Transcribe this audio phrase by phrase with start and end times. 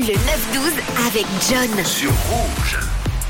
[0.00, 0.16] Le 9-12
[1.08, 1.84] avec John.
[1.84, 2.78] Sur Rouge.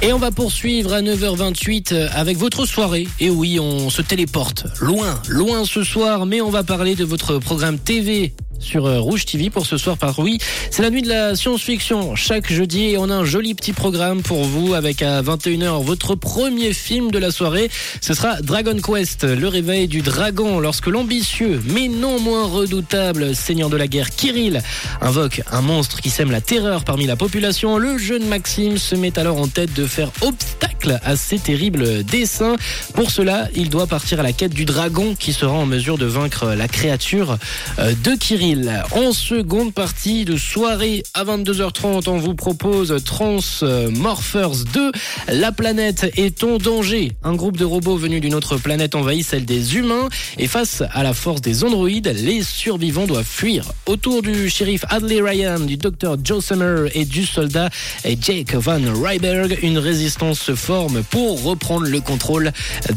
[0.00, 3.08] Et on va poursuivre à 9h28 avec votre soirée.
[3.18, 7.38] Et oui, on se téléporte loin, loin ce soir, mais on va parler de votre
[7.38, 10.38] programme TV sur euh, Rouge TV pour ce soir par oui.
[10.70, 12.14] C'est la nuit de la science-fiction.
[12.16, 16.72] Chaque jeudi, on a un joli petit programme pour vous avec à 21h votre premier
[16.72, 17.70] film de la soirée.
[18.00, 23.70] Ce sera Dragon Quest, le réveil du dragon lorsque l'ambitieux mais non moins redoutable seigneur
[23.70, 24.62] de la guerre Kirill
[25.00, 27.78] invoque un monstre qui sème la terreur parmi la population.
[27.78, 32.56] Le jeune Maxime se met alors en tête de faire obstacle à ces terribles dessins.
[32.94, 36.06] Pour cela, il doit partir à la quête du dragon qui sera en mesure de
[36.06, 37.38] vaincre la créature
[37.78, 38.51] euh, de Kirill.
[38.94, 44.92] En seconde partie de soirée à 22h30, on vous propose Transmorphers 2.
[45.28, 47.12] La planète est en danger.
[47.22, 51.02] Un groupe de robots venus d'une autre planète envahit celle des humains et face à
[51.02, 53.72] la force des androïdes, les survivants doivent fuir.
[53.86, 57.70] Autour du shérif Adley Ryan, du docteur Joe Summer et du soldat
[58.04, 62.52] Jake Van Ryberg, une résistance se forme pour reprendre le contrôle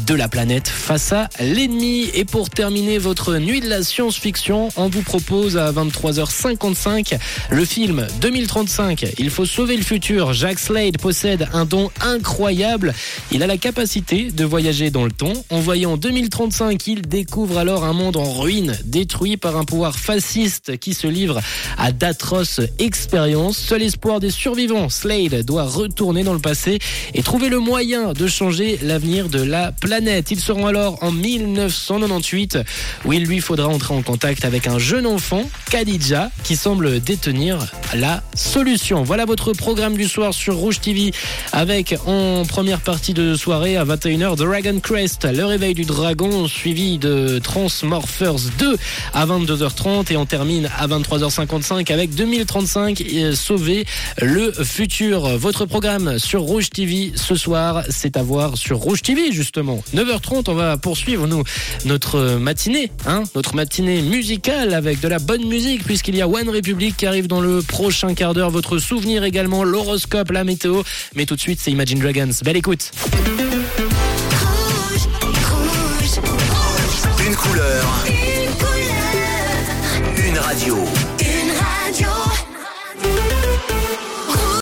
[0.06, 2.10] de la planète face à l'ennemi.
[2.12, 7.18] Et pour terminer votre nuit de la science-fiction, on vous propose à 23h55
[7.50, 9.14] le film 2035.
[9.18, 10.32] Il faut sauver le futur.
[10.32, 12.92] Jack Slade possède un don incroyable.
[13.30, 15.32] Il a la capacité de voyager dans le temps.
[15.50, 20.78] En voyant 2035, il découvre alors un monde en ruine, détruit par un pouvoir fasciste
[20.78, 21.40] qui se livre
[21.78, 23.58] à d'atroces expériences.
[23.58, 26.80] Seul espoir des survivants, Slade doit retourner dans le passé
[27.14, 30.30] et trouver le moyen de changer l'avenir de la planète.
[30.30, 32.58] Ils seront alors en 1998
[33.04, 35.35] où il lui faudra entrer en contact avec un jeune enfant
[35.70, 37.58] Khadija, qui semble détenir
[37.94, 39.02] la solution.
[39.02, 41.12] Voilà votre programme du soir sur Rouge TV
[41.52, 46.98] avec en première partie de soirée à 21h Dragon Crest, le réveil du dragon, suivi
[46.98, 48.76] de Transmorphers 2
[49.12, 53.84] à 22h30 et on termine à 23h55 avec 2035 et sauver
[54.20, 55.36] le futur.
[55.38, 59.82] Votre programme sur Rouge TV ce soir, c'est à voir sur Rouge TV justement.
[59.94, 61.42] 9h30, on va poursuivre nous
[61.84, 66.50] notre matinée, hein, notre matinée musicale avec de la bonne musique puisqu'il y a One
[66.50, 68.50] Republic qui arrive dans le prochain quart d'heure.
[68.50, 70.82] Votre souvenir également, l'horoscope, la météo.
[71.14, 72.28] Mais tout de suite, c'est Imagine Dragons.
[72.44, 72.90] Belle écoute.